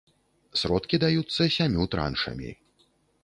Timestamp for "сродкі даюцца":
0.61-1.41